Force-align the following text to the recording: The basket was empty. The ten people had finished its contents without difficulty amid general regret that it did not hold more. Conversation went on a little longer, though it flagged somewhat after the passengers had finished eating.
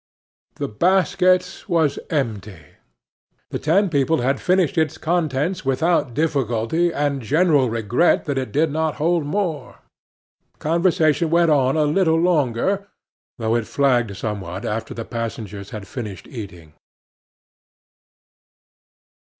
The 0.55 0.67
basket 0.67 1.63
was 1.67 1.99
empty. 2.09 2.65
The 3.51 3.59
ten 3.59 3.87
people 3.87 4.21
had 4.21 4.41
finished 4.41 4.75
its 4.75 4.97
contents 4.97 5.63
without 5.63 6.15
difficulty 6.15 6.91
amid 6.91 7.21
general 7.21 7.69
regret 7.69 8.25
that 8.25 8.39
it 8.39 8.51
did 8.51 8.71
not 8.71 8.95
hold 8.95 9.25
more. 9.27 9.77
Conversation 10.57 11.29
went 11.29 11.51
on 11.51 11.77
a 11.77 11.83
little 11.85 12.19
longer, 12.19 12.87
though 13.37 13.53
it 13.55 13.67
flagged 13.67 14.17
somewhat 14.17 14.65
after 14.65 14.95
the 14.95 15.05
passengers 15.05 15.69
had 15.69 15.85
finished 15.87 16.25
eating. 16.27 16.73